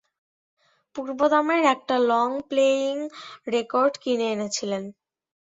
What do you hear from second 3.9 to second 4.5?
কিনে